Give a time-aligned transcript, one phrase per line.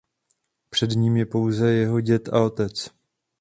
[0.69, 2.89] Před ním je pouze jeho děd a otec.